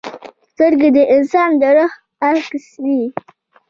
[0.51, 1.93] سترګې د انسان د روح
[2.27, 3.01] عکس وي